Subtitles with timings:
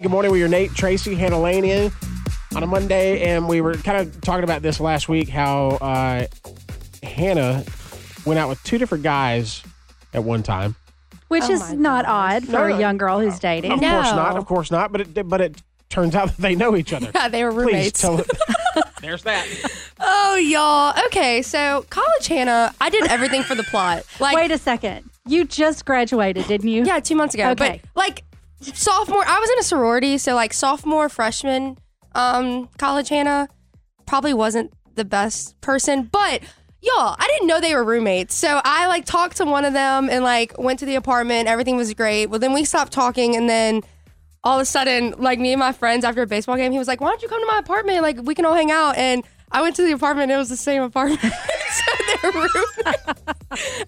[0.00, 0.30] Good morning.
[0.30, 1.92] We are Nate, Tracy, Hannah Lanian
[2.54, 6.26] on a Monday, and we were kind of talking about this last week how uh,
[7.02, 7.64] Hannah
[8.24, 9.60] went out with two different guys
[10.14, 10.76] at one time.
[11.26, 12.36] Which Oh is not gosh.
[12.36, 13.72] odd for No, a young girl who's dating.
[13.72, 13.92] Of dating.
[13.96, 14.36] course not.
[14.36, 14.92] Of course not.
[14.92, 17.10] But it, but it turns out that they know each other.
[17.16, 18.00] Yeah, they were Please roommates.
[18.00, 18.20] tell.
[19.00, 19.48] There's that.
[19.98, 20.94] oh, y'all.
[21.06, 24.04] Okay, so college Hannah, I did everything for the plot.
[24.20, 25.10] Like, Wait a second.
[25.26, 26.84] You just graduated, didn't you?
[26.84, 27.50] yeah, two months ago.
[27.50, 27.80] Okay.
[27.82, 28.22] But like
[28.60, 31.78] sophomore, I was in a sorority, so like sophomore, freshman,
[32.14, 33.48] um, college Hannah
[34.06, 36.42] probably wasn't the best person, but.
[36.80, 38.36] Y'all, I didn't know they were roommates.
[38.36, 41.48] So I like talked to one of them and like went to the apartment.
[41.48, 42.26] Everything was great.
[42.26, 43.82] Well, then we stopped talking and then
[44.44, 46.88] all of a sudden, like me and my friends after a baseball game, he was
[46.88, 48.02] like, "Why don't you come to my apartment?
[48.02, 50.30] Like we can all hang out." And I went to the apartment.
[50.30, 53.22] It was the same apartment, so were roommates.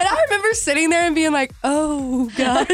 [0.01, 2.67] And I remember sitting there and being like, "Oh gosh."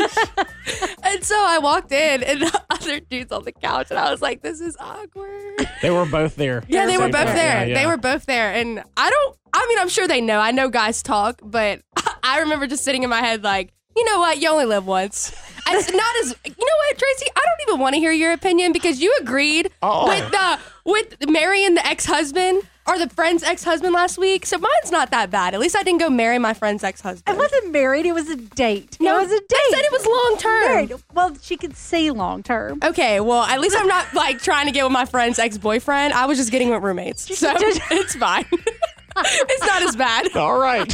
[1.06, 4.20] And so I walked in, and the other dudes on the couch, and I was
[4.23, 5.42] like, "This is awkward."
[5.82, 6.65] They were both there.
[6.69, 7.66] Yeah, they were both there.
[7.66, 9.37] Yeah, They were both there, and I don't.
[9.52, 10.38] I mean, I'm sure they know.
[10.40, 11.80] I know guys talk, but
[12.23, 14.40] I remember just sitting in my head like, you know what?
[14.40, 15.32] You only live once.
[15.68, 16.35] It's not as.
[16.45, 17.26] You know what, Tracy?
[17.37, 20.09] I don't even want to hear your opinion because you agreed Oh.
[20.09, 24.46] with the with marrying the ex husband or the friend's ex husband last week.
[24.46, 25.54] So mine's not that bad.
[25.54, 27.37] At least I didn't go marry my friend's ex husband.
[27.37, 28.06] I wasn't married.
[28.06, 28.96] It was a date.
[29.01, 29.48] No, it was a date.
[29.51, 30.62] They said it was long term.
[30.73, 30.92] married.
[31.14, 32.79] Well, she could say long term.
[32.82, 36.12] Okay, well, at least I'm not like trying to get with my friend's ex boyfriend.
[36.14, 38.45] I was just getting with roommates, so it's fine.
[39.18, 40.29] it's not as bad.
[40.37, 40.92] All right.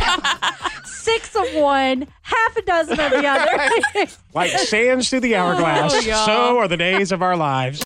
[0.84, 4.06] Six of one, half a dozen of the other.
[4.34, 7.80] like sands through the hourglass, Oh, so are the days of our lives.